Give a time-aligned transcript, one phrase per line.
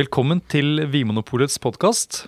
[0.00, 2.22] Velkommen til Vinmonopolets podkast.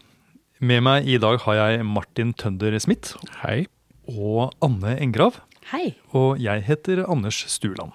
[0.60, 3.62] Med meg i dag har jeg Martin Tønder Smith Hei.
[4.10, 5.38] og Anne Engrav.
[5.70, 5.94] Hei.
[6.12, 7.94] Og jeg heter Anders Stuland.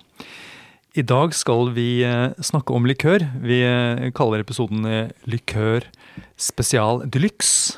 [0.98, 3.28] I dag skal vi eh, snakke om likør.
[3.44, 5.86] Vi eh, kaller episoden eh, Likør
[6.42, 7.78] spesial de luxe.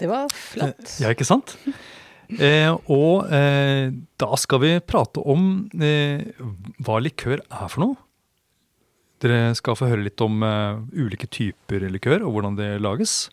[0.00, 0.96] Det var flott.
[1.04, 1.54] Ja, ikke sant?
[2.34, 6.26] Eh, og eh, da skal vi prate om eh,
[6.82, 8.00] hva likør er for noe.
[9.22, 13.28] Dere skal få høre litt om uh, ulike typer likør og hvordan det lages.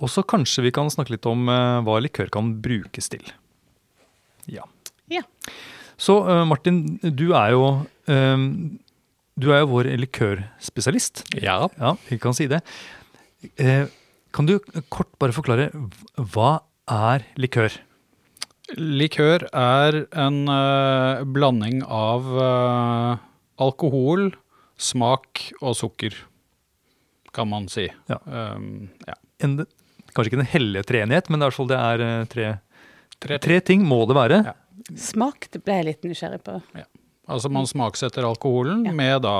[0.00, 3.24] Og så kanskje vi kan snakke litt om uh, hva likør kan brukes til.
[4.48, 4.64] Ja.
[5.12, 5.24] Ja.
[6.00, 7.66] Så uh, Martin, du er jo
[8.04, 11.22] du er jo vår likørspesialist.
[11.40, 11.70] Ja.
[11.80, 12.58] Ja, vi kan si det.
[13.56, 13.88] Eh,
[14.36, 14.58] kan du
[14.92, 15.70] kort bare forklare
[16.34, 17.72] hva er likør?
[18.76, 20.44] Likør er en
[21.32, 22.28] blanding av
[23.56, 24.34] alkohol,
[24.84, 26.16] smak og sukker,
[27.34, 27.88] kan man si.
[28.10, 28.18] Ja.
[28.28, 29.16] Um, ja.
[29.42, 29.56] En,
[30.14, 32.52] kanskje ikke den hellige treenighet, men det er i hvert fall det er eh, tre,
[33.24, 34.38] Tre, tre ting må det være.
[34.50, 34.52] Ja.
[35.00, 36.58] Smak det ble jeg litt nysgjerrig på.
[37.32, 38.92] Altså man smaksetter alkoholen Ja.
[38.92, 39.36] med da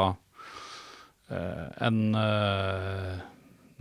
[1.29, 3.19] eh, en eh,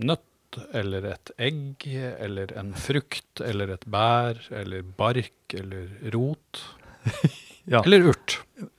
[0.04, 6.64] nøtt eller et egg eller en frukt eller et bær eller bark eller rot.
[7.64, 7.78] Ja.
[7.80, 8.34] Eller urt.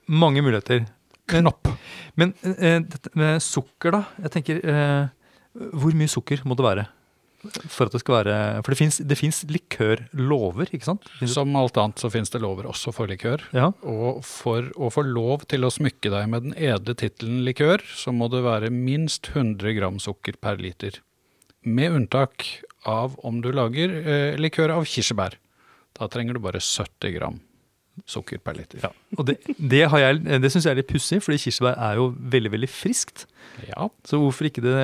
[0.06, 0.84] Mange muligheter.
[1.26, 1.68] Knopp.
[2.16, 4.04] Men men dette med sukker, da.
[4.22, 5.08] Jeg tenker, eh,
[5.72, 6.86] Hvor mye sukker må det være?
[7.70, 11.04] For at det skal være For det fins- det fins likørlover, ikke sant?
[11.30, 13.40] Som alt annet så finnes det lover også for likør.
[13.54, 13.68] Ja.
[13.84, 18.12] Og for å få lov til å smykke deg med den edle tittelen likør, så
[18.12, 20.98] må det være minst 100 gram sukker per liter.
[21.64, 25.34] Med unntak av om du lager eh, likør av kirsebær.
[25.98, 27.40] Da trenger du bare 70 gram
[28.06, 28.80] sukker per liter.
[28.84, 28.90] ja.
[29.18, 32.50] Og det, det, jeg- det syns jeg er litt pussig, fordi kirsebær er jo veldig
[32.52, 33.24] veldig friskt.
[33.68, 34.74] Ja, Så hvorfor, ikke det,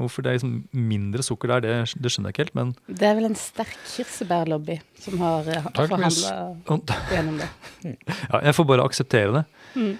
[0.00, 2.54] hvorfor det er liksom mindre sukker der, det, det skjønner jeg ikke helt.
[2.54, 6.22] Men Det er vel en sterk kirsebærlobby som har Antakeligvis.
[6.24, 7.50] forhandla gjennom det.
[8.32, 9.44] ja, jeg får bare akseptere det.
[9.76, 9.98] Mm.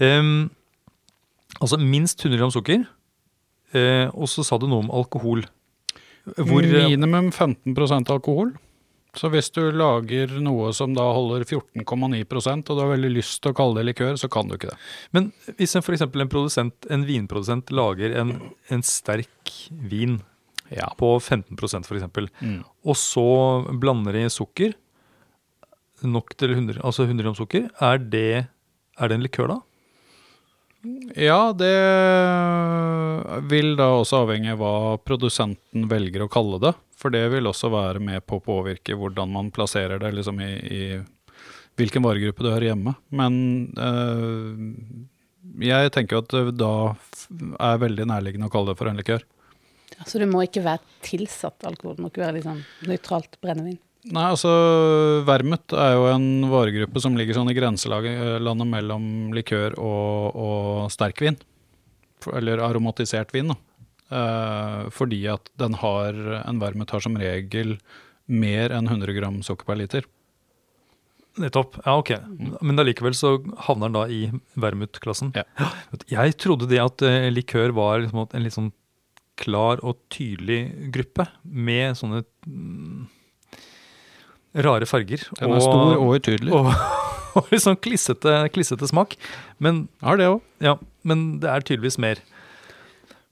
[0.00, 0.50] Um,
[1.60, 2.86] altså minst 100 gram sukker.
[3.74, 5.44] Uh, og så sa du noe om alkohol.
[6.24, 8.54] Hvor, eh, Minimum 15% alkohol.
[9.14, 13.52] Så hvis du lager noe som da holder 14,9 og du har veldig lyst til
[13.52, 14.78] å kalle det likør, så kan du ikke det.
[15.14, 18.34] Men hvis en, for en, produsent, en vinprodusent lager en,
[18.74, 20.20] en sterk vin
[20.72, 20.88] Ja.
[20.98, 21.54] på 15
[21.84, 22.64] for eksempel, Mm.
[22.88, 23.24] og så
[23.78, 24.72] blander de sukker,
[26.02, 28.46] nok til 100, altså 100 gram sukker, er det,
[28.98, 29.60] er det en likør da?
[31.16, 31.70] Ja, det
[33.48, 36.74] vil da også avhenge av hva produsenten velger å kalle det.
[37.04, 40.52] For det vil også være med på å påvirke hvordan man plasserer det liksom i,
[40.56, 40.84] i
[41.76, 42.94] hvilken varegruppe du hører hjemme.
[43.12, 43.34] Men
[43.76, 44.62] øh,
[45.68, 46.94] jeg tenker at det da
[47.60, 49.26] er veldig nærliggende å kalle det for en likør.
[50.08, 53.76] Så det må ikke være tilsatt alkohol, det må ikke være sånn nøytralt brennevin.
[54.04, 54.50] Nei, altså
[55.28, 59.04] Vermut er jo en varegruppe som ligger sånn i grenselandet mellom
[59.36, 61.36] likør og, og sterkvin.
[62.32, 63.60] Eller aromatisert vin, da.
[64.12, 67.78] Eh, fordi at den har, en vermut har som regel
[68.26, 70.08] mer enn 100 gram sukker per liter.
[71.40, 71.80] Nettopp.
[71.82, 72.12] Ja, ok.
[72.62, 74.20] Men allikevel så havner den da i
[74.60, 75.32] vermut-klassen.
[75.34, 75.46] Ja.
[76.10, 78.70] Jeg trodde det at eh, likør var liksom en litt sånn
[79.40, 83.08] klar og tydelig gruppe med sånne mm,
[84.62, 85.26] rare farger.
[85.40, 86.54] Den er stor og utydelig.
[86.54, 86.70] og,
[87.40, 89.18] og litt sånn klissete, klissete smak.
[89.58, 90.46] Men, ja, det også.
[90.68, 92.22] ja, men det er tydeligvis mer.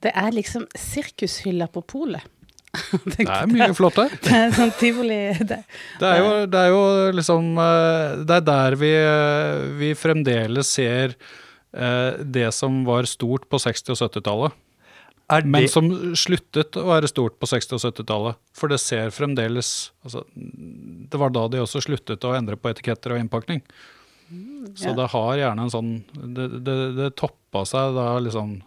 [0.02, 2.24] Det er liksom sirkushylla på polet.
[3.04, 4.14] Det er mye flott der.
[4.24, 5.60] Det er sånn tivoli det.
[6.00, 6.82] Det er jo, det er jo
[7.18, 13.48] liksom eh, Det er der vi, eh, vi fremdeles ser eh, det som var stort
[13.52, 14.60] på 60- og 70-tallet.
[15.32, 15.88] Er Men som
[16.18, 18.40] sluttet å være stort på 60- og 70-tallet.
[18.56, 23.14] For det ser fremdeles altså, Det var da de også sluttet å endre på etiketter
[23.14, 23.62] og innpakning.
[24.80, 24.96] Så ja.
[24.96, 28.62] det har gjerne en sånn Det, det, det toppa seg da liksom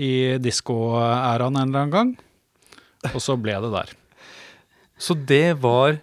[0.00, 2.14] i diskoæraen en eller annen gang.
[3.12, 3.94] Og så ble det der.
[4.98, 5.98] så det var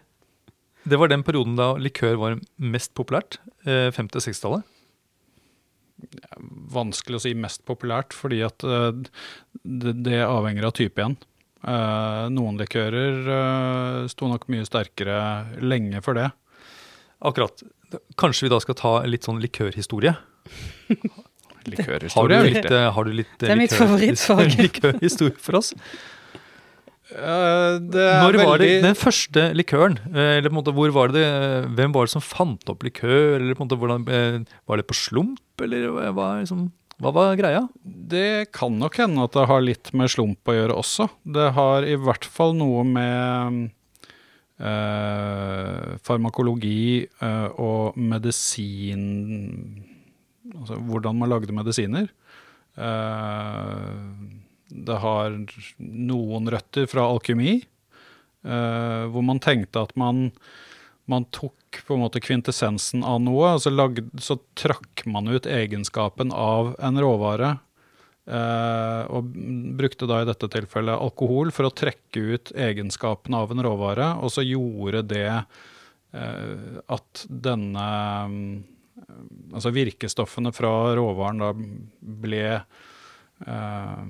[0.83, 3.37] det var den perioden da likør var mest populært.
[3.65, 4.63] Eh, 50- og 60-tallet.
[6.73, 9.03] Vanskelig å si mest populært, fordi at eh,
[9.61, 11.17] det, det avhenger av type igjen.
[11.61, 16.31] Eh, noen likører uh, sto nok mye sterkere lenge for det.
[17.21, 17.61] Akkurat.
[18.17, 20.15] Kanskje vi da skal ta litt sånn likørhistorie?
[21.61, 24.55] Har du Likørhistorie litt, eh, har du litt eh, Det er mitt favorittfag.
[24.65, 25.71] likørhistorie for oss?
[27.11, 29.97] Eh, det er Når var det den første likøren?
[30.15, 31.25] eh, Eller på en måte, hvor var det,
[31.75, 33.35] hvem var det som fant opp likør?
[33.39, 36.69] Eller på en måte, hvordan, Var det på slump, eller hva liksom
[37.01, 37.65] Hva var greia?
[37.83, 41.09] Det kan nok hende at det har litt med slump å gjøre også.
[41.25, 43.71] Det har i hvert fall noe med
[44.61, 47.07] eh, farmakologi
[47.57, 49.07] og medisin
[50.57, 52.09] Altså hvordan man lagde medisiner.
[52.75, 53.95] Eh,
[54.71, 55.37] det har
[55.77, 60.29] noen røtter fra alkymi, eh, hvor man tenkte at man
[61.11, 65.49] man tok på en måte kvintessensen av noe, og så, lagde, så trakk man ut
[65.49, 67.57] egenskapen av en råvare.
[68.31, 69.31] Uh, og
[69.79, 74.31] brukte da i dette tilfellet alkohol for å trekke ut egenskapen av en råvare, og
[74.31, 77.87] så gjorde det uh, at denne
[79.53, 81.51] Altså virkestoffene fra råvaren da
[82.21, 84.05] ble eh,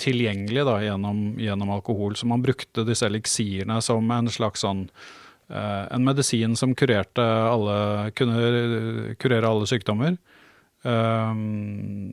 [0.00, 2.16] tilgjengelig da, gjennom, gjennom, alkohol.
[2.16, 4.86] Så man brukte disse eliksirene som en slags sånn
[5.48, 10.18] uh, En medisin som kurerte alle Kunne kurere alle sykdommer.
[10.84, 12.12] Um,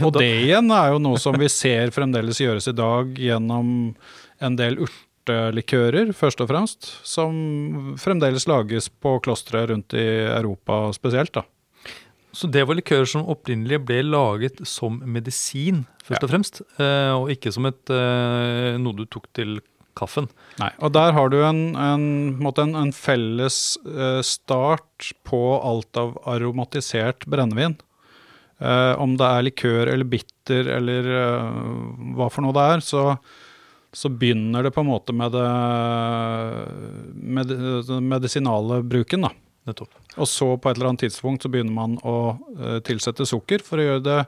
[0.00, 3.72] og det igjen er jo noe som vi ser fremdeles gjøres i dag gjennom
[4.40, 4.78] en del
[5.20, 11.32] urtelikører, først og fremst, som fremdeles lages på klostre rundt i Europa spesielt.
[11.32, 11.42] da.
[12.32, 16.26] Så det var likører som opprinnelig ble laget som medisin, først Ja.
[16.26, 19.60] og fremst, eh, og ikke som et, eh, noe du tok til
[19.96, 20.28] kaffen.
[20.58, 25.96] Nei, og der har du en, en, en, en, en felles eh, start på alt
[25.96, 27.76] av aromatisert brennevin.
[28.60, 31.02] Om det er likør eller bitter eller
[32.14, 33.18] hva for noe det er, så,
[33.92, 35.46] så begynner det på en måte med, det,
[37.14, 39.20] med den medisinale bruken.
[39.26, 39.32] da.
[39.66, 39.92] Nettopp.
[40.16, 42.14] Og så på et eller annet tidspunkt så begynner man å
[42.56, 44.18] eh, tilsette sukker for å gjøre det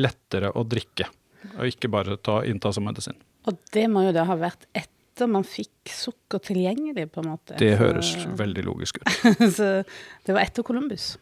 [0.00, 1.08] lettere å drikke.
[1.58, 3.16] Og ikke bare ta, innta som medisin.
[3.48, 7.56] Og det må jo da ha vært etter man fikk sukker tilgjengelig, på en måte.
[7.60, 9.10] Det Så- høres veldig logisk ut.
[9.58, 9.70] så
[10.24, 11.12] det var etter Columbus.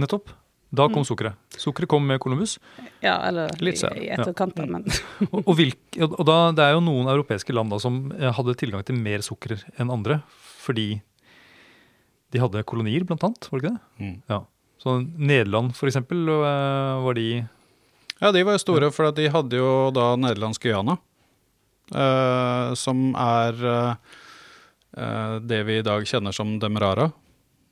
[0.00, 0.30] Nettopp.
[0.70, 0.94] Da Mm.
[0.94, 1.34] kom sukkeret.
[1.58, 2.58] Sukkeret kom med Columbus.
[3.02, 4.66] Ja, eller Litt i, etterkant, ja.
[4.70, 4.84] men
[5.32, 8.54] Og, og, hvilk, og da, det er jo noen europeiske land da, som eh, hadde
[8.54, 10.20] tilgang til mer sukker enn andre.
[10.62, 11.00] Fordi
[12.30, 13.48] de hadde kolonier, blant annet.
[13.50, 14.06] Var det ikke det?
[14.06, 14.16] Mm.
[14.30, 14.40] Ja.
[14.80, 17.28] Så Nederland, for eksempel, eh, var de
[18.20, 20.98] Ja, de var jo store, for de hadde jo da nederlandsk Guyana.
[21.90, 23.94] Uh, som er uh,
[24.94, 27.08] eh, det vi i dag kjenner som Demerara.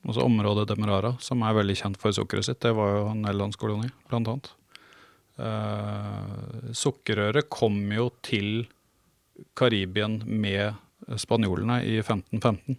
[0.06, 2.61] Altså området Demerara, som er veldig kjent for sukkeret sitt.
[2.62, 4.50] Det var jo en nederlandskoloni, blant annet.
[5.39, 8.67] Uh, sukkerrøret kom jo til
[9.59, 10.75] Karibien med
[11.19, 12.79] spanjolene i 1515.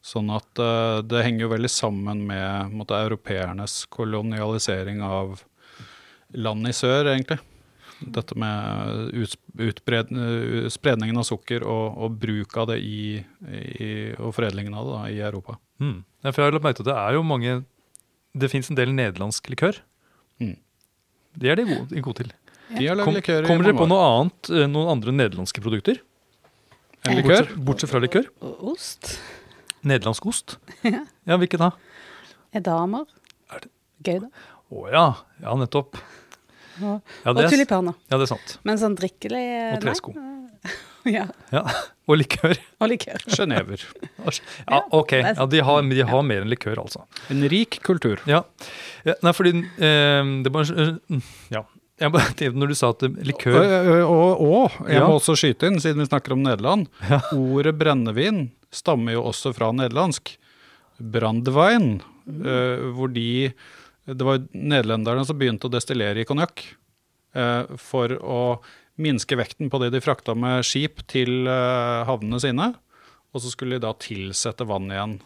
[0.00, 5.42] Sånn at uh, det henger jo veldig sammen med måtte, europeernes kolonialisering av
[6.38, 7.40] land i sør, egentlig.
[8.00, 13.20] Dette med ut, utbred, uh, spredningen av sukker og, og bruk av det i,
[13.50, 15.58] i, og foredlingen av det da, i Europa.
[15.80, 15.98] Mm.
[16.24, 17.52] ja, For jeg har lagt merke til at det er jo mange
[18.36, 19.80] Det fins en del nederlandsk likør.
[20.40, 20.56] Mm.
[21.40, 22.32] Det er de gode, gode til.
[22.70, 25.98] De har Kom, likør i kommer dere på noe annet, eh, noen andre nederlandske produkter?
[27.08, 27.42] En likør?
[27.42, 28.28] Bortsett, bortsett fra likør?
[28.70, 29.14] ost.
[29.82, 30.58] Nederlandsk ost?
[30.86, 31.02] Ja.
[31.26, 31.72] Ja, hvilken da?
[32.56, 33.08] Edamer.
[34.04, 34.30] Gouda.
[34.70, 34.84] Å.
[34.84, 35.04] Å ja.
[35.42, 35.98] Ja, nettopp.
[36.82, 37.94] Og, Ja, og er, tulipaner.
[38.10, 38.58] ja, det er sant.
[38.64, 40.14] Men sånn drikkelig eh, Og tresko.
[41.08, 41.22] Ja.
[41.48, 41.62] Ja.
[42.12, 42.58] Og likør.
[42.84, 43.22] Og likør.
[43.36, 43.80] Genever.
[44.68, 45.14] Ja, ok.
[45.16, 47.06] Ja, de har, de har mer enn likør, altså.
[47.32, 48.20] En rik kultur.
[48.28, 48.42] Ja.
[49.08, 51.64] ja nei, fordi eh, Det var eh, Ja.
[52.00, 53.56] Jeg bare tenkte når du sa at likør
[54.06, 55.06] og, og jeg Ja.
[55.08, 56.86] må også skyte inn, siden vi snakker om Nederland.
[57.36, 60.30] Ordet brennevin stammer jo også fra nederlandsk.
[61.00, 62.92] Brandwein, mm.
[62.96, 63.52] hvor de
[64.06, 66.62] Det var nederlenderne som begynte å destillere i konjakk.
[67.34, 68.42] Eh, for å
[69.00, 72.70] minske vekten på det de frakta med skip til eh, havnene sine.
[73.30, 75.18] Og så skulle de da tilsette vann igjen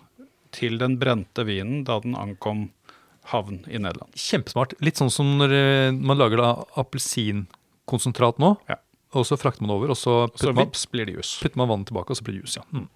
[0.55, 2.69] til den brente vinen da den ankom
[3.33, 4.13] havn i Nederland.
[4.21, 4.77] Kjempesmart.
[4.85, 8.55] Litt sånn som når eh, man lager da appelsinkonsentrat nå.
[8.71, 8.79] Ja.
[9.15, 11.37] Og så frakter man over, og så Så putter man, vips blir det jus.
[11.43, 12.59] putter man vannet tilbake, og så blir det jus.
[12.59, 12.65] Ja.
[12.75, 12.89] Mm.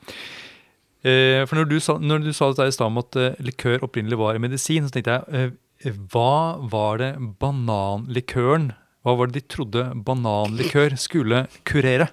[1.06, 3.86] Eh, for når du sa, når du sa dette i stad om at eh, likør
[3.86, 5.54] opprinnelig var medisin, så tenkte jeg
[5.86, 8.72] eh, hva var det bananlikøren
[9.08, 12.10] Hva var det de trodde bananlikør skulle kurere?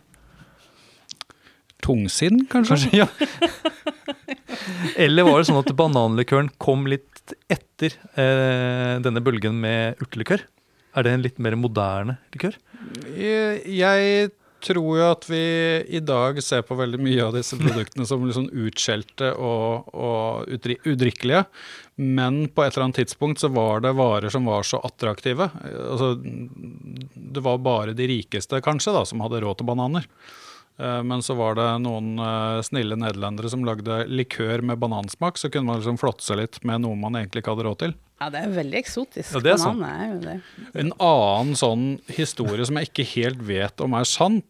[1.83, 2.87] Tungsinn, kanskje?
[2.87, 3.07] Kanskje, ja.
[5.03, 10.45] Eller var det sånn at bananlikøren kom litt etter eh, denne bølgen med urtelikør?
[10.95, 12.55] Er det en litt mer moderne likør?
[13.11, 14.31] Jeg, jeg
[14.65, 15.41] tror jo at vi
[15.97, 20.49] i dag ser på veldig mye av disse produktene som liksom utskjelte og, og
[20.85, 21.45] udrikkelige.
[22.01, 25.47] Men på et eller annet tidspunkt så var det varer som var så attraktive.
[25.63, 30.09] Altså, det var bare de rikeste kanskje da, som hadde råd til bananer.
[30.77, 35.39] Eh, Men så var det noen eh, snille nederlendere som lagde likør med banansmak.
[35.39, 37.95] Så kunne man liksom flåtse litt med noe man egentlig ikke hadde råd til.
[38.19, 39.31] Ja, det er jo veldig eksotisk.
[39.35, 39.81] Ja, det er sånn.
[40.75, 44.41] En annen sånn historie som jeg ikke helt vet om er sann,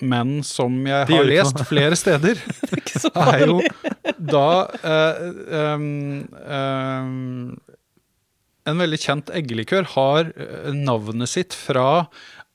[0.00, 2.40] men som jeg har lest flere steder,
[3.28, 3.58] er jo
[4.18, 4.50] da
[4.82, 7.58] uh, um, um,
[8.68, 12.08] En veldig kjent eggelikør har eh, navnet sitt fra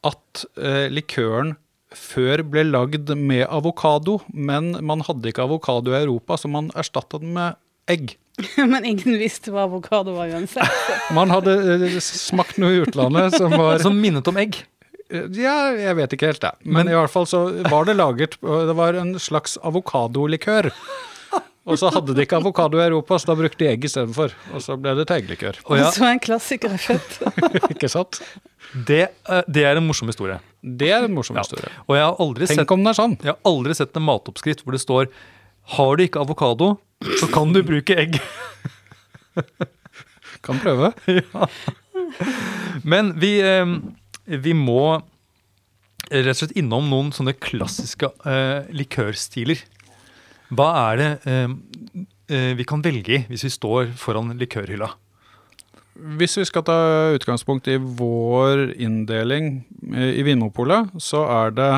[0.05, 1.55] at uh, likøren
[1.97, 7.21] før ble lagd med avokado, men man hadde ikke avokado i Europa, så man erstatta
[7.21, 7.57] den med
[7.89, 8.15] egg.
[8.57, 10.85] Men ingen visste hva avokado var uansett.
[11.13, 11.53] Man hadde
[12.01, 14.57] smakt noe i utlandet som var Som minnet om egg.
[15.11, 16.51] Ja, jeg vet ikke helt det.
[16.65, 20.71] Men, i hvert fall så var det laget Det var en slags avokadolikør.
[21.63, 24.33] Og så hadde de ikke avokado i Europa, så da brukte de egg istedenfor.
[24.51, 25.59] Og så ble det til egglikør.
[25.71, 27.21] Og ja, Så en klassiker er født.
[27.73, 28.19] ikke sant?
[28.89, 30.39] det, eh, det er en morsom historie.
[30.59, 31.45] Det er en morsom Ja.
[31.45, 31.71] historie.
[31.87, 33.15] Og jeg har aldri sett om den er sånn.
[33.23, 35.07] Jeg har aldri sett en matoppskrift hvor det står
[35.77, 36.73] Har du ikke avokado,
[37.21, 38.19] så kan du bruke egg.
[40.43, 40.91] Kan prøve.
[42.83, 43.65] Men vi, eh,
[44.25, 45.01] vi må
[46.11, 49.61] rett og slett innom noen sånne klassiske eh, likørstiler.
[50.53, 51.55] Hva er det eh,
[52.29, 54.91] eh, vi kan velge i hvis vi står foran likørhylla?
[56.17, 56.77] Hvis vi skal ta
[57.13, 59.63] utgangspunkt i vår inndeling
[59.93, 61.71] eh, i Vinmopolet, så er det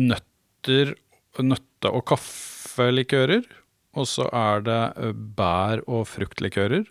[0.00, 0.94] nøtter,
[1.40, 3.44] nøtte- og kaffelikører.
[3.96, 6.86] Og så er det eh, bær- og fruktlikører.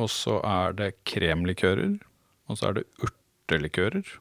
[0.00, 1.98] Og så er det kremlikører.
[2.48, 2.86] Og så er det
[3.52, 4.18] urtelikører.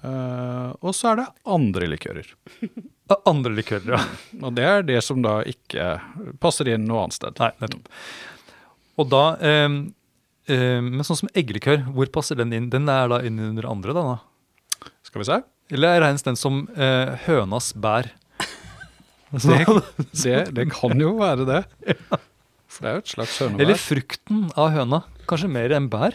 [0.00, 1.28] Uh, og så er det
[1.58, 2.34] andre likører.
[3.10, 3.98] Ah, Andre likører, ja.
[4.46, 5.96] Og det er det som da ikke
[6.38, 7.40] passer inn noe annet sted.
[7.42, 7.88] Nei, nettopp.
[9.02, 9.66] Og da eh,
[10.46, 12.68] eh, Men sånn som eggelikør, hvor passer den inn?
[12.70, 14.04] Den er da inn under andre, da?
[14.12, 14.92] da?
[15.02, 15.40] Skal vi se?
[15.74, 18.12] Eller regnes den som uh, hønas bær?
[19.30, 19.58] Det,
[20.14, 21.64] det, det kan jo være det.
[22.70, 23.64] For det er jo et slags hønebær.
[23.66, 25.02] Eller frukten av høna.
[25.30, 26.14] Kanskje mer enn bær?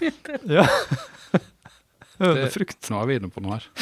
[0.56, 0.66] Ja.
[2.18, 2.78] Hønefrukt.
[2.90, 3.68] Nå er vi inne på noe her.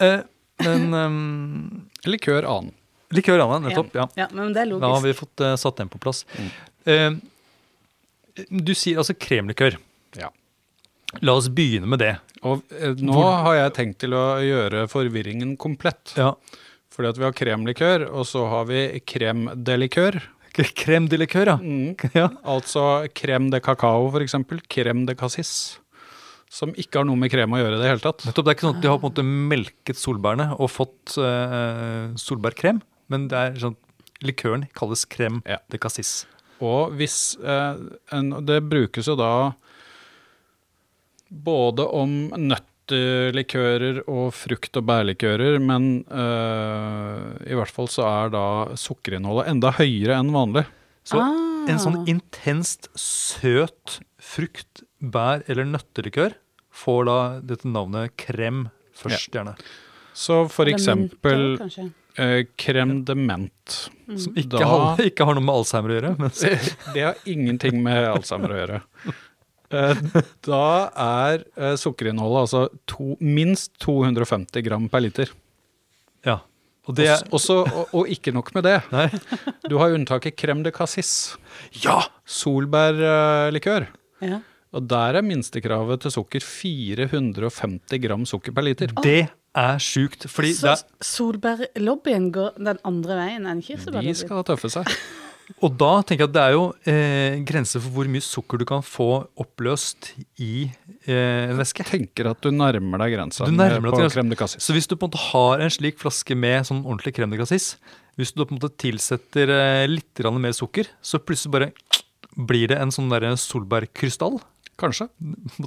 [0.00, 0.20] Eh,
[0.64, 1.16] men um,
[2.08, 2.72] Likør annen.
[3.14, 3.94] likør, annen, Nettopp.
[3.96, 4.06] Ja.
[4.18, 6.24] Ja, men det er Da har vi fått uh, satt den på plass.
[6.36, 6.50] Mm.
[6.92, 9.78] Eh, du sier altså kremlikør.
[10.16, 10.30] Ja.
[11.24, 12.14] La oss begynne med det.
[12.46, 16.14] Og eh, nå har jeg tenkt til å gjøre forvirringen komplett.
[16.18, 16.34] Ja.
[16.92, 18.86] Fordi at vi har kremlikør, og så har vi
[20.76, 21.50] krem de likør.
[21.60, 21.96] Mm.
[22.18, 22.28] ja.
[22.48, 24.60] Altså krem de cacao, for eksempel.
[24.72, 25.50] Krem de cassis.
[26.48, 28.24] Som ikke har noe med krem å gjøre i det hele tatt.
[28.24, 31.16] Nettopp, Det er ikke sånn at de har på en måte melket solbærene og fått
[31.18, 32.78] uh, solbærkrem,
[33.12, 33.76] men det er sånn
[34.24, 35.58] likøren kalles crème Ja.
[35.68, 36.22] de cassis.
[36.64, 37.76] Og hvis uh,
[38.14, 39.52] en, Det brukes jo da
[41.28, 42.30] både om
[42.86, 48.44] nøttelikører og frukt- og bærlikører, men eh, i hvert fall så er da
[48.78, 50.66] sukkerinnholdet enda høyere enn vanlig.
[51.06, 51.66] Så Ah.
[51.70, 56.34] en sånn intenst søt frukt, bær eller nøttelikør
[56.72, 59.56] får da dette navnet krem først, gjerne.
[60.14, 63.04] Så for eksempel mynter, kanskje.
[63.04, 63.90] dement.
[64.08, 64.18] Mm.
[64.18, 66.18] Som ikke, Da- har, ikke har noe med Alzheimer å gjøre.
[66.18, 66.30] Men
[66.94, 68.82] Det har ingenting med Alzheimer å gjøre.
[69.70, 69.94] Eh,
[70.46, 75.32] Da er eh, sukkerinnholdet altså to, minst 250 gram per liter.
[76.24, 76.40] ja.
[76.86, 78.76] Og det er Også, og, og ikke nok med det.
[78.94, 79.08] Nei.
[79.66, 81.34] Du har unntaket crème de cassis.
[81.82, 81.96] Ja!
[82.24, 83.88] Solbærlikør.
[84.22, 84.38] Ja.
[84.70, 88.94] Og der er minstekravet til sukker 450 gram sukker per liter.
[89.02, 89.24] Det
[89.56, 90.28] er sjukt.
[90.30, 94.86] Fordi det Så er, solbærlobbyen går den andre veien enn De skal tøffe seg.
[95.62, 98.66] og da tenker jeg at det er jo eh, grenser for hvor mye sukker du
[98.68, 99.08] kan få
[99.40, 100.10] oppløst
[100.42, 100.66] i
[101.06, 101.86] eh, en væske.
[101.86, 104.64] Tenker at du nærmer deg grensa Du nærmer deg på crème de cassis.
[104.64, 107.40] Så hvis du på en måte har en slik flaske med sånn ordentlig crème de
[107.40, 107.74] cassis,
[108.18, 111.72] hvis du på en måte tilsetter eh, litt mer sukker, så plutselig bare
[112.36, 114.40] blir det en sånn der solbærkrystall.
[114.76, 115.06] Kanskje.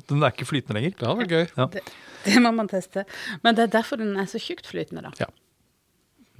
[0.06, 0.94] Den er ikke flytende lenger.
[1.00, 1.46] Det hadde vært gøy.
[1.56, 1.70] Ja.
[1.74, 1.82] Det,
[2.28, 3.08] det må man teste.
[3.42, 5.16] Men det er derfor den er så tjukt flytende, da.
[5.24, 5.32] Ja.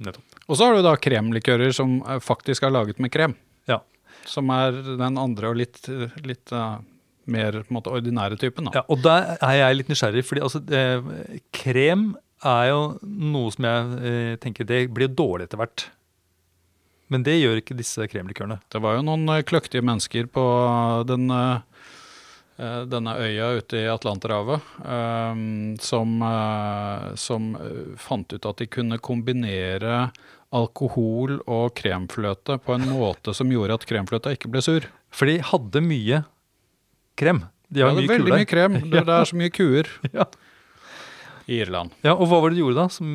[0.06, 0.29] Nettopp.
[0.50, 3.38] Og så har du da kremlikører som eh, faktisk er laget med krem.
[3.70, 3.80] Ja.
[4.28, 5.84] Som er den andre og litt,
[6.26, 6.80] litt eh,
[7.30, 8.68] mer måte, ordinære typen.
[8.68, 8.80] Da.
[8.80, 8.84] ja.
[8.90, 12.12] Og der er jeg litt nysgjerrig, fordi altså, eh, krem
[12.46, 15.88] er jo noe som jeg eh, tenker det blir dårlig etter hvert.
[17.10, 18.60] Men det gjør ikke disse kremlikørene.
[18.70, 20.44] Det var jo noen eh, kløktige mennesker på
[21.10, 21.26] den,
[22.92, 24.60] denne øya ute i Atlanterhavet
[25.80, 26.10] som,
[27.16, 27.46] som
[27.96, 30.10] fant ut at de kunne kombinere
[30.54, 34.86] alkohol og kremfløte på en måte som gjorde at kremfløta ikke ble sur.
[35.14, 36.24] For de hadde mye
[37.20, 37.44] krem.
[37.70, 38.78] De hadde har er mye veldig mye krem.
[38.82, 39.90] Det, det er så mye kuer.
[40.16, 40.26] Ja.
[41.50, 41.90] i Irland.
[42.06, 43.06] Ja, Og hva var det du gjorde da, som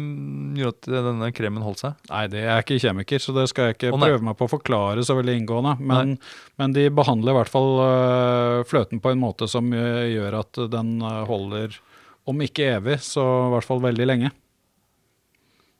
[0.57, 1.99] gjorde at denne kremen holdt seg?
[2.09, 5.05] Nei, det er ikke kjemiker, så det skal jeg ikke prøve meg på å forklare
[5.07, 5.75] så veldig inngående.
[5.79, 6.15] Men,
[6.59, 10.59] men de behandler i hvert fall øh, fløten på en måte som øh, gjør at
[10.73, 11.79] den øh, holder,
[12.27, 14.33] om ikke evig, så i hvert fall veldig lenge.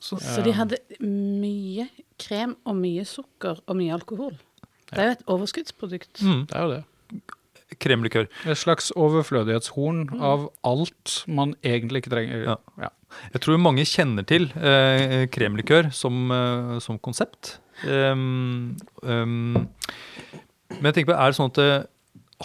[0.06, 1.88] Så, Så de hadde mye
[2.22, 4.36] krem og mye sukker og mye alkohol.
[4.92, 6.22] Det er jo et overskuddsprodukt.
[6.22, 6.84] mm, Det er jo det.
[7.82, 8.28] kremlikør.
[8.46, 12.44] Et slags overflødighetshorn av alt man egentlig ikke trenger.
[12.46, 12.56] Ja.
[12.80, 12.92] Ja.
[13.34, 17.58] Jeg tror mange kjenner til eh, kremlikør som, eh, som konsept.
[17.84, 19.68] Um, um,
[20.70, 21.74] men jeg tenker på, er det sånn at det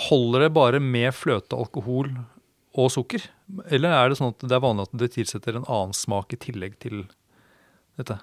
[0.09, 2.11] holder det bare med fløte, alkohol
[2.79, 3.23] og sukker?
[3.71, 6.40] Eller er det sånn at det er vanlig at det tilsetter en annen smak i
[6.40, 7.05] tillegg til
[8.00, 8.19] dette?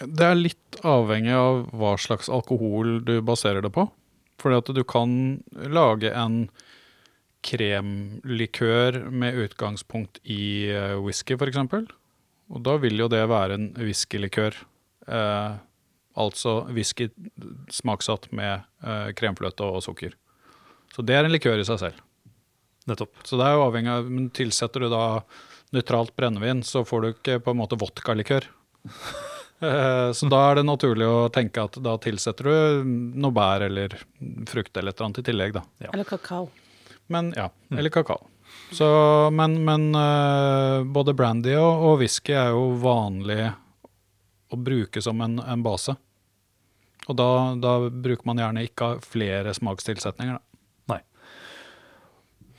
[0.00, 3.86] Det er litt avhengig av hva slags alkohol du baserer det på.
[4.40, 5.12] Fordi at du kan
[5.68, 6.44] lage en
[7.44, 11.58] kremlikør med utgangspunkt i eh, whisky, f.eks.
[12.50, 14.56] Og da vil jo det være en whiskylikør.
[15.08, 15.58] Eh,
[16.20, 17.08] altså whisky
[17.72, 20.16] smaksatt med eh, kremfløte og sukker.
[20.94, 22.04] Så det er en likør i seg selv.
[22.90, 23.22] Nettopp.
[23.28, 25.04] Så det er jo avhengig av men Tilsetter du da
[25.74, 28.48] nøytralt brennevin, så får du ikke på en måte vodkalikør.
[29.60, 32.84] Eh, Så da er det naturlig å tenke at da tilsetter du
[33.20, 33.92] noe bær eller
[34.48, 35.62] frukt eller et eller annet i tillegg, da.
[35.90, 36.46] Eller kakao.
[37.12, 38.22] Men ja, eller kakao.
[38.72, 38.86] Så,
[39.36, 43.50] men men eh, både brandy og, og whisky er jo vanlig
[44.50, 45.92] å bruke som en, en base.
[47.10, 47.28] Og da,
[47.60, 50.94] da bruker man gjerne ikke flere smakstilsetninger, da.
[50.94, 51.02] Nei.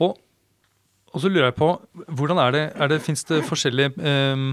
[0.06, 0.20] Og,
[1.10, 1.72] og så lurer jeg på,
[2.14, 4.46] hvordan er det, er det Fins det forskjellige eh,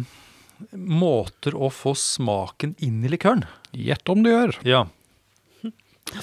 [0.72, 3.46] måter å få smaken inn i likøren?
[3.72, 4.58] Gjett om du gjør.
[4.68, 4.86] Ja.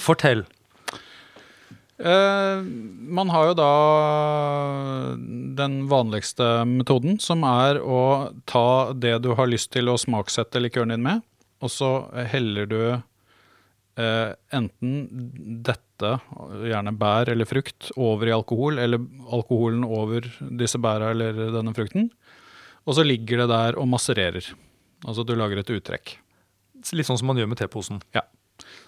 [0.03, 0.45] Fortell.
[1.97, 2.61] Eh,
[3.17, 3.71] man har jo da
[5.57, 10.93] den vanligste metoden, som er å ta det du har lyst til å smaksette likøren
[10.93, 11.25] din med,
[11.63, 11.91] og så
[12.29, 14.99] heller du eh, enten
[15.65, 16.13] dette,
[16.69, 19.01] gjerne bær eller frukt, over i alkohol, eller
[19.33, 20.29] alkoholen over
[20.61, 22.11] disse bæra eller denne frukten,
[22.87, 24.47] og så ligger det der og massererer.
[25.05, 26.15] Altså du lager et uttrekk.
[26.95, 27.99] Litt sånn som man gjør med teposen.
[28.15, 28.23] Ja.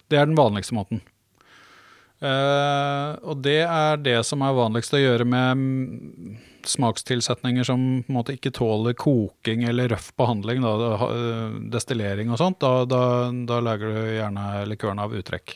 [0.10, 1.02] Det er den vanligste måten.
[2.20, 6.34] Uh, og det er det som er vanligst å gjøre med mm,
[6.68, 10.74] smakstilsetninger som på en måte ikke tåler koking eller røff behandling, da,
[11.08, 12.60] eh, destillering og sånt.
[12.60, 13.00] Da, da,
[13.48, 15.56] da lager du gjerne likøren av uttrekk.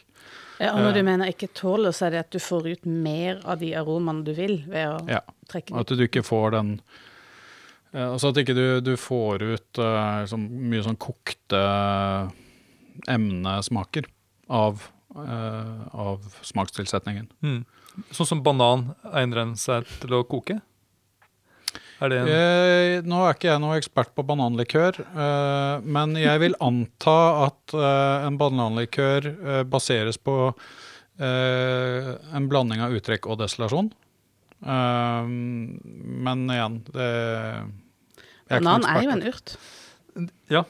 [0.62, 0.96] Ja, og når Ja.
[0.96, 4.24] du mener ikke tåler, så er det at du får ut mer av de aromaene
[4.24, 5.20] du vil ved å Ja.
[5.52, 7.02] trekke At du ikke får den eh,
[7.94, 11.62] Altså at ikke du, du får ut uh, så mye sånn kokte
[13.10, 14.08] emnesmaker
[14.50, 14.82] av,
[15.14, 17.30] uh, av smakstilsetningen.
[17.46, 17.62] Mm.
[18.10, 20.60] Sånn som banan egner seg til å koke?
[22.04, 27.20] Er Eh, nå er ikke jeg noe ekspert på bananlikør, eh, men jeg vil anta
[27.46, 30.36] at eh, en bananlikør eh, baseres på
[31.22, 33.94] eh, en blanding av uttrekk og destillasjon.
[34.66, 35.32] Eh,
[36.28, 37.08] men igjen, det
[38.62, 39.56] Banan er jo en urt.
[40.50, 40.64] Ja,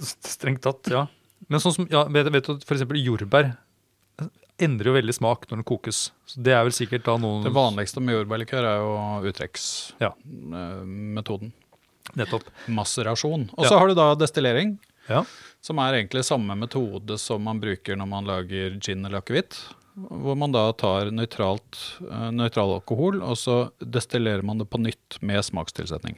[0.00, 1.06] strengt tatt, ja.
[1.48, 3.56] Men sånn som, ja, vet, vet du for eksempel jordbær
[4.60, 6.10] endrer jo veldig smak når den kokes.
[6.28, 8.90] Så det er vel sikkert da noen Det vanligste med jordbærlikør er jo
[10.00, 10.12] Ja.
[10.40, 11.52] uttrekksmetoden.
[12.16, 12.44] Nettopp.
[12.68, 13.48] Maserasjon.
[13.56, 13.68] Og Ja.
[13.70, 14.78] så har du da destillering.
[15.08, 15.24] Ja.
[15.62, 19.58] Som er egentlig samme metode som man bruker når man lager gin eller akevitt.
[19.96, 25.18] Hvor man da tar nøytralt, eh, nøytral alkohol, og så destillerer man det på nytt
[25.20, 26.16] med smakstilsetning.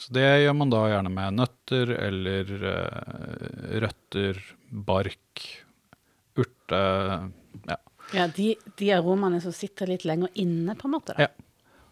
[0.00, 5.46] Så det gjør man da gjerne med nøtter eller eh, røtter, bark,
[6.40, 6.82] urte
[7.68, 7.76] Ja.
[8.10, 11.14] Ja, de, de aromaene som sitter litt lenger inne, på en måte.
[11.14, 11.28] Da.
[11.28, 11.46] Ja.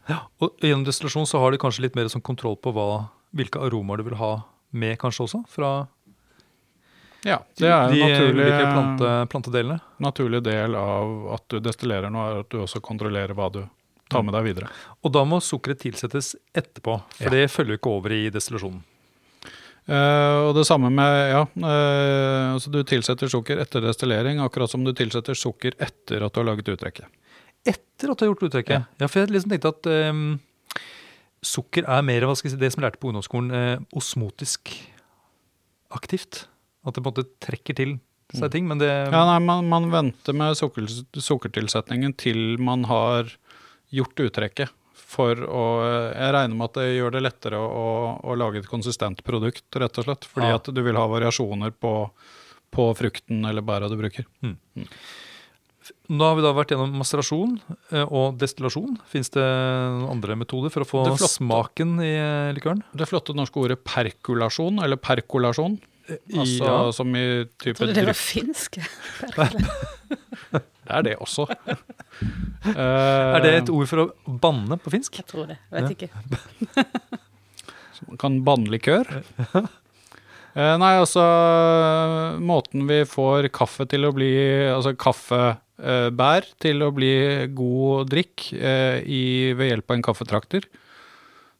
[0.09, 3.61] Ja, og gjennom destillasjon så har de kanskje litt mer sånn kontroll på hva, hvilke
[3.61, 4.33] aromaer du vil ha
[4.73, 5.73] med, kanskje også, fra
[7.27, 9.79] ja det er de en naturlig, ulike plante, plantedelene.
[9.99, 13.63] naturlig del av at du destillerer noe, er at du også kontrollerer hva du
[14.11, 14.69] tar med deg videre.
[15.05, 17.31] Og da må sukkeret tilsettes etterpå, for Ja.
[17.31, 18.83] det følger ikke over i destillasjonen.
[19.89, 24.85] Uh, og det samme med Ja, uh, altså du tilsetter sukker etter destillering, akkurat som
[24.85, 27.07] du tilsetter sukker etter at du har laget uttrekket.
[27.65, 28.85] Etter at du har gjort uttrekket?
[28.85, 28.85] Ja.
[29.01, 30.39] Ja, for jeg liksom tenkte at um,
[31.41, 34.75] sukker er mer hva skal jeg si, det som jeg lærte på ungdomsskolen, uh, osmotisk
[35.97, 36.45] aktivt.
[36.85, 37.97] At det på en måte trekker til
[38.37, 40.85] seg ting, men det Ja, nei, man, man venter med sukker,
[41.17, 43.33] sukkertilsetningen til man har
[43.95, 44.75] gjort uttrekket.
[45.09, 45.63] For å
[46.13, 47.87] Jeg regner med at det gjør det lettere å, å,
[48.29, 50.27] å lage et konsistent produkt, rett og slett.
[50.29, 50.59] Fordi Ja.
[50.59, 52.11] at du vil ha variasjoner på,
[52.75, 54.27] på frukten eller bæra du bruker.
[56.13, 57.55] Nå har vi da vært gjennom maserasjon
[57.95, 58.99] eh, og destillasjon.
[59.09, 62.83] Fins det noen andre metoder for å få flotte- smaken i eh, likøren?
[62.93, 65.79] Det flotte norske ordet perkulasjon, eller perkolasjon,
[66.37, 66.77] altså ja.
[66.97, 67.25] som i
[67.61, 68.81] type Trodde det var finsk.
[70.89, 71.45] Det er det også.
[72.69, 75.19] Er det et ord for å banne på finsk?
[75.21, 75.59] Jeg tror det.
[75.71, 75.95] Vet Ja.
[75.95, 76.09] ikke.
[78.09, 79.09] Man kan banne likør.
[79.53, 81.23] Uh, nei, altså
[82.41, 84.31] Måten vi får kaffe til å bli
[84.71, 87.11] Altså kaffebær til å bli
[87.59, 89.23] god drikk eh, i,
[89.59, 90.65] ved hjelp av en kaffetrakter,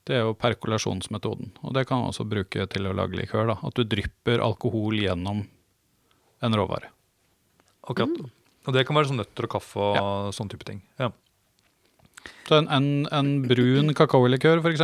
[0.09, 1.53] det er jo perkulasjonsmetoden.
[1.67, 3.51] Og det kan man også bruke til å lage likør.
[3.53, 5.45] da, At du drypper alkohol gjennom
[6.41, 6.89] en råvare.
[7.89, 8.15] Akkurat.
[8.69, 10.83] Og det kan være sånn nøtter og kaffe og sånn type ting.
[11.01, 11.09] Ja.
[12.49, 14.83] Så en, en, en brun kakaolikør, f.eks.,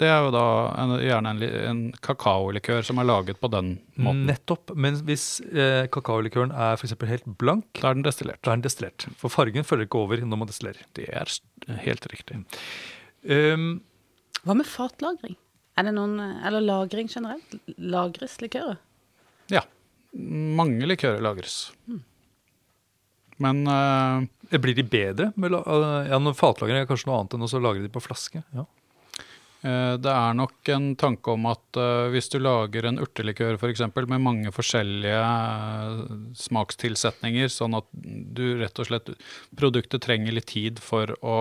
[0.00, 0.44] det er jo da
[0.80, 4.24] en, gjerne en, en kakaolikør som er laget på den måten.
[4.28, 4.72] Nettopp.
[4.76, 8.40] Men hvis eh, kakaolikøren er for eksempel helt blank, Da er den destillert.
[8.40, 9.06] da er den destillert.
[9.20, 10.88] For fargen følger ikke over når man destillerer.
[10.96, 11.32] Det er
[11.84, 12.40] helt riktig.
[13.28, 13.68] Um,
[14.42, 15.36] Hva med fatlagring?
[15.78, 17.54] Er det noen, eller lagring generelt?
[17.76, 18.80] Lagres likører?
[19.52, 19.62] Ja.
[20.16, 21.70] Mange likører lagres.
[23.42, 25.32] Men uh, blir de bedre?
[25.32, 28.42] Eh, ja, Fatlagring er kanskje noe annet enn å så lagre de på flaske.
[28.54, 28.66] Ja.
[29.66, 33.84] eh, det er nok en tanke om at uh, hvis du lager en urtelikør f.eks.
[33.96, 35.24] med mange forskjellige
[36.44, 39.12] smakstilsetninger, sånn at du rett og slett
[39.58, 41.40] Produktet trenger litt tid for å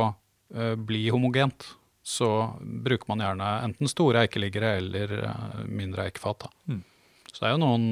[0.51, 1.63] bli homogent,
[2.03, 2.27] så
[2.59, 5.13] bruker man gjerne enten store eikeliggere eller
[5.63, 6.43] mindre eikefat.
[6.43, 6.73] da.
[6.73, 6.81] Mm.
[7.31, 7.85] Så det er jo noen,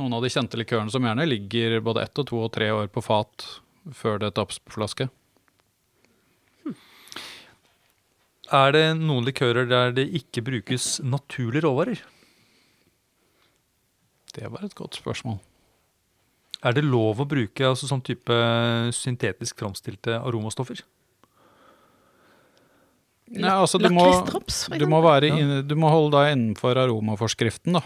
[0.00, 2.88] noen av de kjente likørene som gjerne ligger både ett og to og tre år
[2.92, 3.46] på fat
[3.94, 5.08] før det tappes på flaske.
[8.54, 12.02] Er det noen likører der det ikke brukes naturlige råvarer?
[14.34, 15.38] Det var et godt spørsmål.
[16.64, 18.34] Er det lov å bruke altså, sånn type
[18.96, 20.80] syntetisk framstilte aromastoffer?
[23.34, 24.04] Nei, altså, du, må,
[24.78, 27.78] du, må inn, du må holde deg innenfor aromaforskriften.
[27.78, 27.84] da.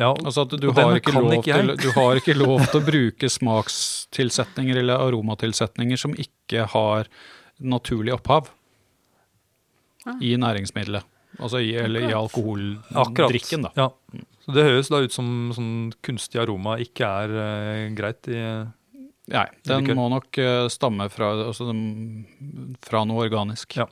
[0.00, 2.84] Ja, Altså at du har, ikke lov ikke til, du har ikke lov til å
[2.84, 7.06] bruke smakstilsetninger eller aromatilsetninger som ikke har
[7.62, 8.50] naturlig opphav
[10.04, 10.18] Ah.
[10.20, 11.04] i næringsmiddelet.
[11.40, 13.70] Altså i, eller i alkoholdrikken, da.
[13.74, 13.86] Ja.
[14.44, 15.70] Så det høres da ut som sånn
[16.04, 18.40] kunstig aroma ikke er uh, greit i
[19.32, 21.70] Nei, den må nok uh, stamme fra, altså,
[22.84, 23.78] fra noe organisk.
[23.80, 23.88] Ja.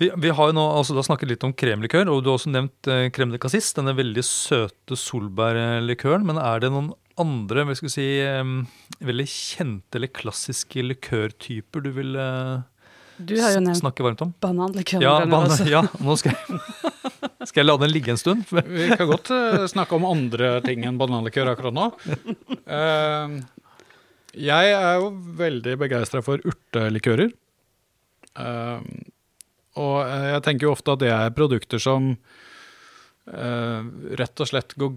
[0.00, 2.52] Vi, vi har jo nå altså, da snakket litt om kremlikør, og du har også
[2.52, 6.24] nevnt eh, crème de cassis, denne veldig søte solbærlikøren.
[6.28, 11.84] Men er det noen andre hva skal vi si, eh, veldig kjente eller klassiske likørtyper
[11.84, 12.64] du vil eh,
[13.20, 14.32] Du har jo nevnt snakke varmt om?
[14.40, 15.04] bananlikør.
[15.04, 16.60] Ja, banan, ja, nå skal jeg,
[17.50, 18.48] skal jeg la den ligge en stund.
[18.76, 21.90] Vi kan godt uh, snakke om andre ting enn bananlikør akkurat nå.
[22.64, 23.40] Uh,
[24.38, 27.32] jeg er jo veldig begeistra for urtelikører.
[28.38, 28.82] Eh,
[29.80, 32.14] og eh, jeg tenker jo ofte at det er produkter som
[33.30, 33.84] Uh,
[34.18, 34.94] rett og slett går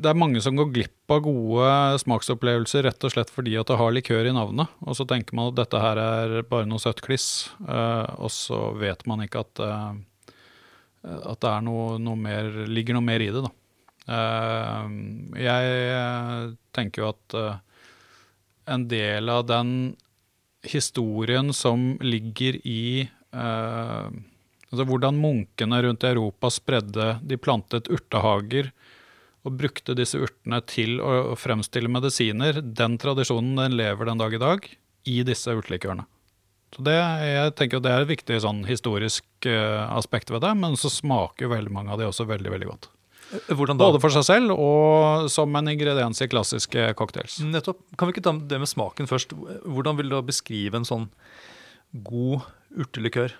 [0.00, 1.68] Det er mange som går glipp av gode
[2.02, 4.72] smaksopplevelser rett og slett fordi at det har likør i navnet.
[4.82, 8.58] Og så tenker man at dette her er bare noe søtt kliss, uh, og så
[8.80, 9.92] vet man ikke at uh,
[11.06, 13.44] at det noe, noe mer, ligger noe mer i det.
[13.44, 13.52] Da.
[15.38, 17.36] Jeg tenker jo at
[18.74, 19.70] en del av den
[20.66, 24.08] historien som ligger i eh,
[24.70, 28.72] altså Hvordan munkene rundt i Europa spredde De plantet urtehager
[29.46, 32.58] og brukte disse urtene til å, fremstille medisiner.
[32.58, 34.66] Den tradisjonen den lever den dag i dag
[35.06, 36.02] i disse urtelikørene.
[36.74, 40.74] Så det, jeg tenker det er et viktig sånn historisk eh, aspekt ved det, men
[40.74, 42.90] så smaker jo veldig mange av de også veldig veldig godt.
[43.50, 43.88] Hvordan da?
[43.88, 47.40] Både for seg selv og som en ingrediens i klassiske cocktails.
[47.42, 47.80] Nettopp.
[47.98, 49.34] Kan vi ikke ta det med smaken først?
[49.66, 51.08] Hvordan vil du beskrive en sånn
[52.06, 53.34] god urtelikør?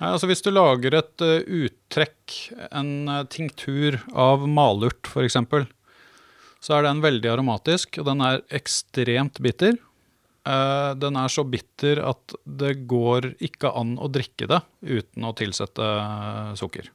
[0.00, 2.36] Nei, altså Hvis du lager et uh, uttrekk,
[2.74, 5.38] en uh, tinktur av malurt f.eks.,
[6.64, 9.76] så er den veldig aromatisk, og den er ekstremt bitter.
[10.48, 15.34] Uh, den er så bitter at det går ikke an å drikke det uten å
[15.36, 15.88] tilsette
[16.58, 16.90] sukker.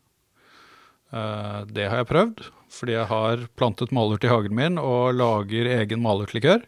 [1.10, 6.04] Det har jeg prøvd, fordi jeg har plantet malurt i hagen min og lager egen
[6.04, 6.62] malurtlikør.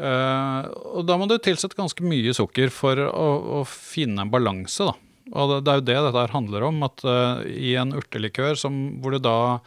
[0.00, 3.28] Eh, og da må du tilsette ganske mye sukker for å,
[3.60, 4.96] å finne en balanse, da.
[5.32, 8.74] Og det, det er jo det dette handler om, at uh, i en urtelikør som,
[9.00, 9.62] hvor du da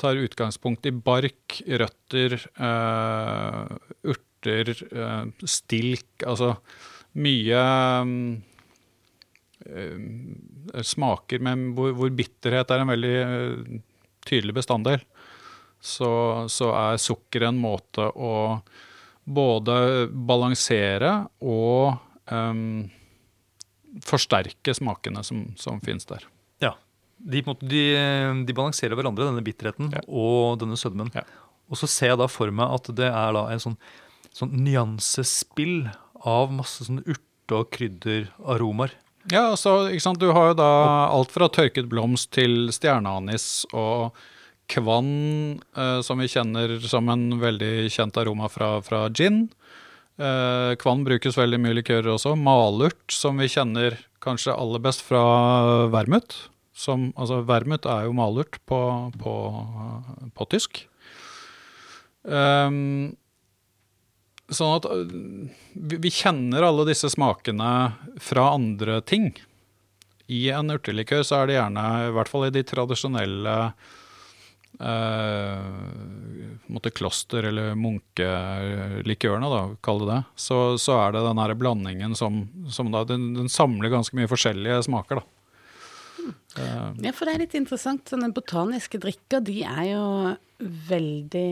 [0.00, 3.70] tar utgangspunkt i bark, røtter, uh,
[4.08, 4.72] urter,
[5.48, 6.52] stilk, altså
[7.16, 7.60] mye
[9.66, 13.16] eh, smaker med hvor, hvor bitterhet er en veldig
[14.28, 15.02] tydelig bestanddel.
[15.80, 16.10] så,
[16.52, 18.34] så er sukker en måte å
[19.26, 19.76] både
[20.28, 21.96] balansere og
[22.30, 22.86] um,
[24.06, 26.24] forsterke smakene som, som finnes der.
[26.62, 26.74] Ja.
[27.18, 27.82] De, de,
[28.46, 30.02] de balanserer hverandre, denne bitterheten Ja.
[30.06, 31.10] og denne sødmen.
[31.16, 31.24] Ja.
[31.66, 33.78] Og så ser jeg da for meg at det er da en sånn,
[34.36, 35.88] sånn nyansespill
[36.26, 38.94] av masse sånn urte- og krydderaromaer.
[39.30, 40.20] Ja, altså, ikke sant?
[40.22, 40.70] Du har jo da
[41.10, 44.14] alt fra tørket blomst til stjerneanis og
[44.70, 49.46] kvann, eh, som vi kjenner som en veldig kjent aroma fra, fra gin.
[50.16, 52.34] Eh, kvann brukes veldig mye i likører også.
[52.40, 55.22] Malurt, som vi kjenner kanskje aller best fra
[55.92, 56.38] vermut.
[56.76, 58.80] Som, altså, vermut er jo malurt på,
[59.20, 59.36] på,
[60.36, 60.82] på tysk.
[62.26, 63.14] Um,
[64.46, 65.06] Sånn at øh,
[65.74, 67.70] vi, vi kjenner alle disse smakene
[68.22, 69.32] fra andre ting.
[70.30, 73.56] I en urtelikør så er det gjerne, i hvert fall i de tradisjonelle
[74.80, 82.14] eh, kloster- eller munkelikørene, da, kall det det, så, så er det den her blandingen
[82.18, 85.20] som, som da, den, den samler ganske mye forskjellige smaker.
[85.22, 85.26] da.
[86.58, 88.08] Eh, Ja, for det er litt interessant.
[88.10, 90.04] Sånne botaniske drikker, de er jo
[90.88, 91.50] veldig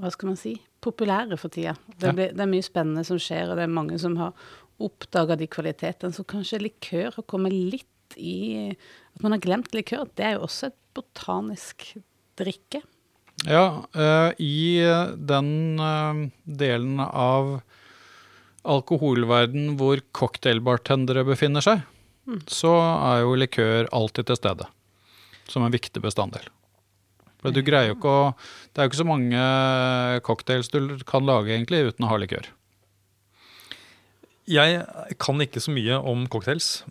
[0.00, 0.56] Hva skal man si?
[0.82, 1.76] Populære for tida.
[1.92, 4.32] Det, blir, det er mye spennende som skjer, og det er mange som har
[4.80, 6.12] oppdaga de kvalitetene.
[6.16, 8.72] Så kanskje likør har kommet litt i
[9.14, 10.08] At man har glemt likør.
[10.18, 11.76] Det er jo også et botanisk
[12.40, 12.82] drikke.
[13.48, 17.60] Ja, eh, i eh, den eh, delen av
[18.68, 21.86] alkoholverden hvor cocktailbartendere befinner seg,
[22.50, 24.68] så er jo likør alltid til stede.
[25.48, 26.44] Som en viktig bestanddel.
[27.40, 29.44] For du greier jo ikke å Det er jo ikke så mange
[30.26, 32.44] cocktails du kan lage egentlig uten å ha likør.
[34.50, 34.84] Jeg
[35.18, 36.84] kan ikke så mye om cocktails,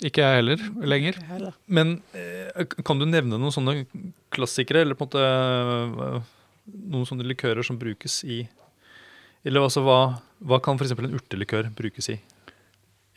[0.00, 1.18] Ikke jeg heller lenger.
[1.28, 1.56] Heller.
[1.68, 3.82] men eh, kan du nevne noen sånne
[4.32, 6.30] klassikere, eller på en måte eh,
[6.90, 8.42] noen sånne likører som brukes i
[9.44, 10.94] Eller altså, hva, hva kan f.eks.
[10.96, 12.16] en urtelikør brukes i?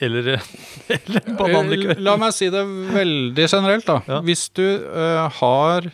[0.04, 0.36] Eller,
[0.98, 2.04] eller en bananlikør?
[2.04, 4.00] La meg si det veldig generelt, da.
[4.10, 4.20] Ja.
[4.26, 5.92] Hvis du uh, har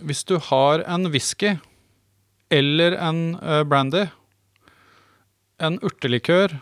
[0.00, 1.56] Hvis du har en whisky
[2.52, 3.32] eller en
[3.64, 4.02] brandy,
[5.56, 6.58] en urtelikør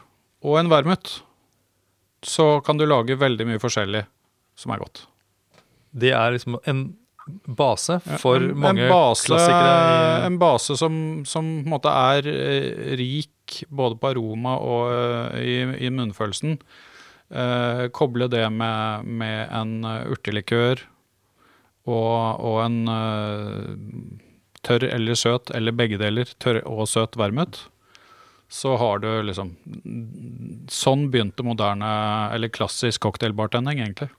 [0.46, 1.16] og en vermut,
[2.26, 4.04] så kan du lage veldig mye forskjellig
[4.58, 5.04] som er godt.
[5.90, 6.82] Det er liksom en
[7.44, 10.26] base Ja, for en, mange en base, klassikere.
[10.26, 10.94] En base som,
[11.28, 15.56] som på en måte er eh, rik både på aroma og eh, i,
[15.86, 16.58] i munnfølelsen.
[17.30, 20.82] Eh, koble det med, med en eh, urtelikør
[21.86, 23.68] og, og en eh,
[24.66, 27.64] tørr eller søt, eller begge deler, tørr og søt vermut.
[28.50, 29.52] Så har du liksom
[30.70, 31.90] Sånn begynte moderne,
[32.34, 34.10] eller klassisk cocktailbartending, egentlig.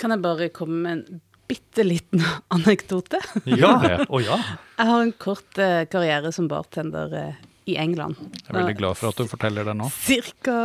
[0.00, 1.20] Kan jeg bare komme med en
[1.50, 2.22] bitte liten
[2.56, 3.20] anekdote?
[3.44, 3.74] Ja,
[4.08, 4.38] å ja.
[4.78, 8.16] Jeg har en kort eh, karriere som bartender eh, i England.
[8.40, 9.90] Jeg er veldig glad for at du forteller det nå.
[9.92, 10.56] Cirka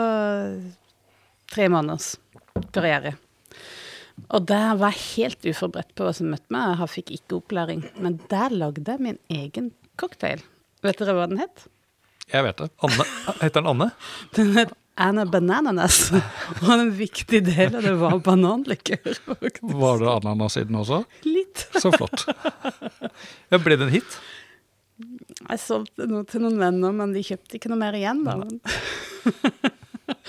[1.51, 2.15] tre måneders
[2.75, 3.15] karriere.
[4.31, 6.79] Og der var jeg helt uforberedt på hva som møtte meg.
[6.79, 7.83] Jeg fikk ikke opplæring.
[7.99, 10.43] Men der lagde jeg min egen cocktail.
[10.85, 11.65] Vet dere hva den het?
[12.33, 12.69] Jeg vet det.
[12.85, 13.05] Anne,
[13.41, 13.87] heter den Anne?
[14.35, 15.97] Den het Anna Bananas.
[16.63, 19.17] Og en viktig del av det var bananlikør.
[19.27, 21.01] Var det ananas i den også?
[21.27, 21.65] Litt.
[21.75, 22.23] Så flott.
[23.51, 24.17] Ja, ble det en hit?
[25.49, 28.23] Jeg solgte noe til noen venner, men de kjøpte ikke noe mer igjen.
[28.23, 28.39] da.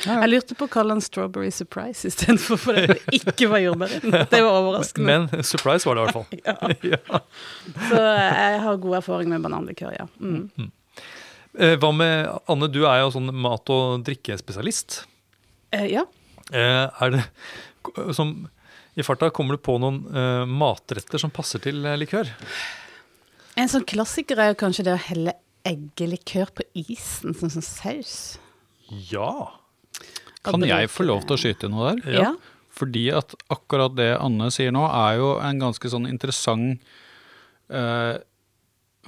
[0.07, 3.93] Jeg lurte på å kalle den Strawberry Surprise istedenfor, for det ikke var jordbær.
[4.03, 5.07] Det var overraskende.
[5.31, 6.27] Men surprise var det i hvert fall.
[6.47, 6.57] Ja.
[6.97, 7.21] Ja.
[7.91, 10.07] Så jeg har god erfaring med bananlikør, ja.
[10.21, 10.71] Mm.
[11.59, 15.05] Eh, Hva med Anne, du er jo sånn mat- og drikkespesialist.
[15.73, 16.05] Eh, ja.
[16.53, 17.25] Eh, Er det
[18.15, 18.49] som
[18.97, 22.29] I farta kommer du på noen eh, matretter som passer til eh, likør?
[23.57, 25.35] En sånn klassiker er jo kanskje det å helle
[25.67, 28.39] eggelikør på isen som sånn saus.
[29.11, 29.51] Ja.
[30.47, 32.13] Kan jeg få lov til å skyte noe der?
[32.21, 32.31] Ja.
[32.77, 36.81] Fordi at akkurat det Anne sier nå, er jo en ganske sånn interessant
[37.73, 38.19] eh,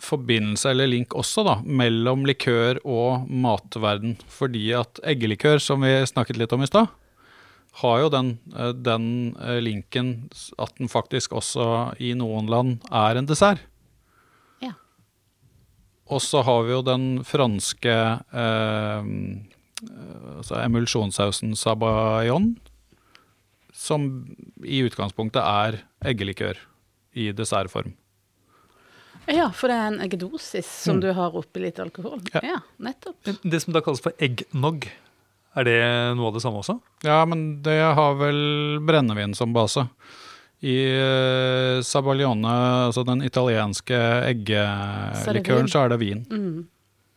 [0.03, 4.17] forbindelse eller link også, da, mellom likør og matverden.
[4.33, 6.91] Fordi at eggelikør, som vi snakket litt om i stad,
[7.83, 13.19] har jo den, eh, den eh, linken at den faktisk også i noen land er
[13.19, 13.63] en dessert.
[14.65, 14.73] Ja.
[16.09, 19.13] Og så har vi jo den franske eh,
[20.39, 22.57] altså emulsjonssausen sabayon,
[23.79, 24.09] som
[24.67, 26.59] i utgangspunktet er eggelikør
[27.15, 27.95] i dessertform.
[29.29, 32.23] Ja, for det er en eggedosis som du har oppi litt alkohol.
[32.33, 32.41] Ja.
[32.55, 33.29] Ja, nettopp.
[33.43, 34.89] Det som da kalles for eggnog,
[35.59, 35.81] er det
[36.17, 36.79] noe av det samme også?
[37.05, 39.89] Ja, men det har vel brennevin som base.
[40.59, 42.55] I uh, Sabaglione,
[42.89, 43.99] altså den italienske
[44.33, 46.25] eggelikøren, så er det vin.
[46.33, 46.67] Mm.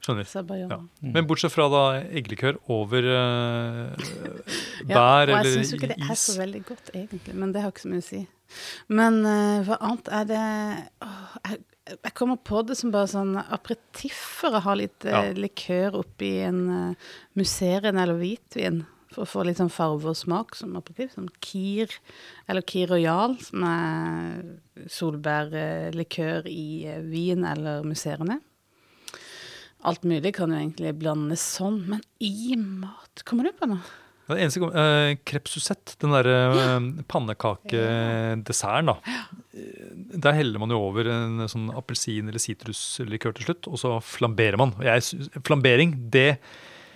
[0.02, 0.28] Skjønner.
[0.58, 0.78] Ja.
[1.14, 4.08] Men bortsett fra da eggelikør over eh,
[4.90, 7.52] Ja, bær og jeg eller syns jo ikke det er så veldig godt, egentlig, men
[7.54, 8.22] det har ikke så mye å si.
[8.92, 10.46] Men uh, hva annet er det
[11.06, 11.62] oh, jeg,
[11.92, 15.36] jeg kommer på det som bare sånn aperitifer å ha litt eh, Ja.
[15.36, 18.84] likør oppi en uh, musserende eller hvitvin.
[19.12, 21.18] For å få litt sånn farve og smak som aperitif.
[21.18, 21.92] Som Kir,
[22.48, 28.40] eller Kir Royal, som er solbærlikør i eh, vin eller musserende.
[29.84, 33.82] Alt mulig kan jo egentlig blandes sånn, men i mat Kommer du på noe?
[34.36, 35.50] Det eneste gang, eh, Crêpe
[36.02, 38.96] den derre eh, pannekakedesserten, da.
[40.22, 44.58] Der heller man jo over en sånn appelsin- eller sitruslikør til slutt, og så flamberer
[44.62, 44.74] man.
[44.84, 45.02] Jeg,
[45.48, 46.38] flambering, det,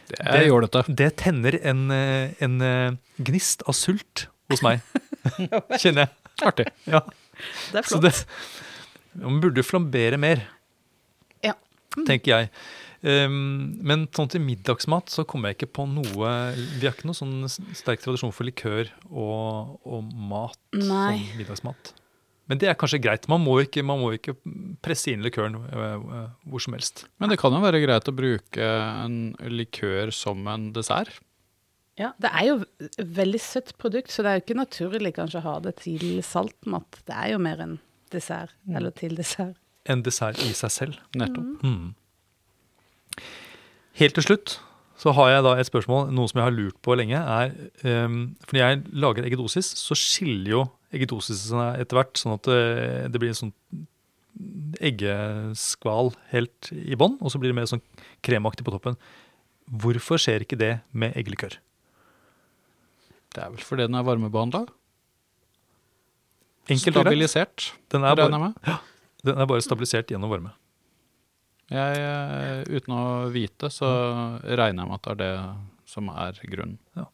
[0.09, 0.83] Det er jålete.
[0.87, 4.81] det tenner en, eh, en gnist av sult hos meg.
[5.81, 6.09] Kjenner jeg.
[6.45, 6.67] Artig.
[6.85, 7.01] Ja.
[7.71, 8.03] Det er Så flott.
[8.03, 8.25] det,
[9.23, 10.43] man burde flambere mer,
[11.43, 11.53] Ja.
[12.05, 12.49] tenker jeg.
[13.05, 17.19] Um, men sånn til middagsmat så kommer jeg ikke på noe Vi har ikke noen
[17.19, 21.19] sånn sterk tradisjon for likør og, og mat Nei.
[21.19, 21.91] som middagsmat.
[22.49, 23.27] Men det er kanskje greit.
[23.29, 24.35] Man må ikke, man må ikke
[24.85, 27.05] presse inn likøren øh, øh, hvor som helst.
[27.21, 29.17] Men det kan jo være greit å bruke en
[29.49, 31.17] likør som en dessert.
[31.97, 35.41] Ja, det er jo et veldig søtt produkt, så det er jo ikke naturlig kanskje
[35.41, 36.99] å ha det til saltmat.
[37.07, 37.77] Det er jo mer en
[38.13, 39.55] dessert, eller til dessert.
[39.89, 40.99] En dessert i seg selv.
[41.17, 41.63] Nettopp.
[41.63, 41.93] Mm.
[43.99, 44.59] Helt til slutt
[44.99, 47.19] så har jeg da et spørsmål, noe som jeg har lurt på lenge.
[47.19, 47.51] er,
[47.83, 50.61] um, for Når jeg lager eggedosis, så skiller jo
[50.95, 53.53] eggedosisene etter hvert, sånn at det, det blir en sånn
[54.83, 57.83] eggeskval helt i bånn, og så blir det mer sånn
[58.25, 58.97] kremaktig på toppen.
[59.67, 61.59] Hvorfor skjer ikke det med eggelikør?
[63.35, 64.65] Det er vel fordi den er varmebehandla?
[66.65, 68.77] Stabilisert, Den er, regner jeg bare, Ja,
[69.27, 70.55] den er bare stabilisert gjennom varme.
[71.73, 73.89] Jeg, eh, uten å vite, så
[74.45, 76.77] regner jeg med at det er det som er grunnen.
[76.95, 77.05] Ja.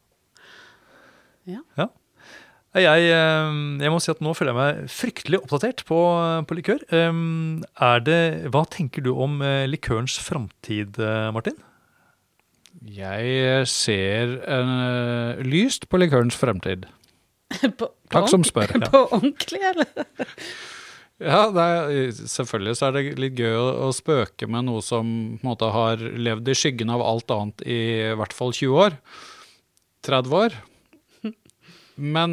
[1.48, 1.62] ja.
[1.86, 1.88] ja.
[2.76, 5.98] jeg må si at nå føler jeg meg fryktelig oppdatert på,
[6.48, 6.84] på likør.
[8.04, 8.20] Det,
[8.52, 11.56] hva tenker du om eh, likørens framtid, eh, Martin?
[12.82, 16.88] Jeg ser eh, lyst på likørens fremtid.
[17.78, 18.72] På, på Takk som spør.
[18.92, 20.06] På ordentlig, eller?
[21.22, 25.06] Ja, er, selvfølgelig så er det litt gøy å, å spøke med noe som
[25.44, 27.78] måte har levd i skyggen av alt annet i,
[28.10, 28.98] i hvert fall 20 år.
[30.02, 30.60] 30 år.
[32.02, 32.32] Men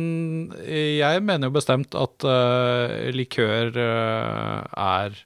[0.64, 5.18] jeg mener jo bestemt at uh, likør uh, er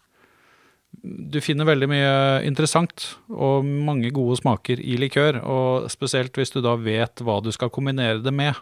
[1.03, 2.15] Du finner veldig mye
[2.47, 5.39] interessant og mange gode smaker i likør.
[5.45, 8.57] Og spesielt hvis du da vet hva du skal kombinere det med,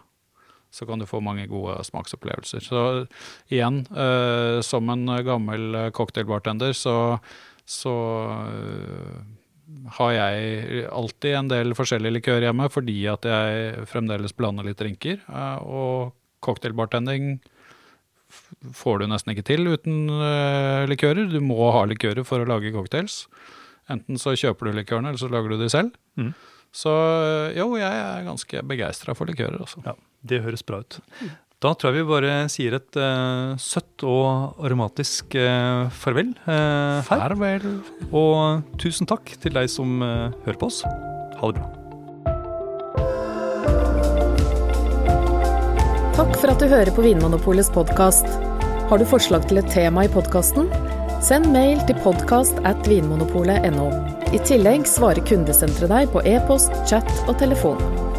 [0.72, 2.64] så kan du få mange gode smaksopplevelser.
[2.64, 2.82] Så
[3.52, 6.96] igjen, eh, som en gammel cocktailbartender, så,
[7.68, 7.94] så
[8.48, 9.22] eh,
[9.98, 15.20] har jeg alltid en del forskjellige likør hjemme, fordi at jeg fremdeles blander litt drinker.
[15.28, 17.36] eh, og cocktailbartending
[18.74, 21.28] får du nesten ikke til uten eh, likører.
[21.30, 23.26] Du må ha likører for å lage cocktails.
[23.92, 25.92] Enten så kjøper du likørene, eller så lager du de selv.
[26.16, 26.32] Mm.
[26.72, 29.84] Så eh, jo, jeg er ganske begeistra for likører, altså.
[29.84, 31.00] Ja, Det høres bra ut.
[31.62, 37.06] Da tror jeg vi bare sier et uh, søtt og aromatisk uh, farvel uh, her.
[37.06, 37.68] Farvel.
[38.10, 40.82] Og tusen takk til deg som hører på oss.
[40.82, 41.70] Ha det bra.
[46.12, 48.26] Takk for at du hører på Vinmonopolets podkast.
[48.90, 50.68] Har du forslag til et tema i podkasten?
[51.22, 53.88] Send mail til podkast at vinmonopolet.no.
[54.34, 58.11] I tillegg svarer kundesenteret deg på e-post, chat og telefon.